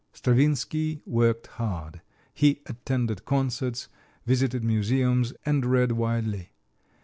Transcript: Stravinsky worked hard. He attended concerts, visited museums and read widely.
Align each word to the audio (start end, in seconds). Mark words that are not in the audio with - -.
Stravinsky 0.13 1.03
worked 1.05 1.45
hard. 1.61 2.01
He 2.33 2.63
attended 2.65 3.23
concerts, 3.23 3.87
visited 4.25 4.63
museums 4.63 5.31
and 5.45 5.63
read 5.63 5.91
widely. 5.91 6.53